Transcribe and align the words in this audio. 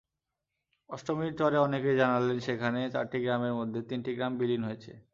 অষ্টমীর 0.89 1.33
চরে 1.39 1.57
অনেকেই 1.57 1.95
জানালেন, 1.95 2.37
সেখানে 2.39 2.79
চারটি 2.93 3.17
গ্রামের 3.23 3.53
মধ্যে 3.53 3.79
তিনটি 3.89 4.11
গ্রাম 4.15 4.33
বিলীন 4.37 4.61
হয়েছে। 4.63 4.91